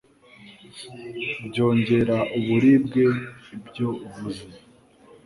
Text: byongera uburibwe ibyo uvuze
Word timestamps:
byongera 1.47 2.15
uburibwe 2.37 3.03
ibyo 3.55 3.87
uvuze 4.05 4.45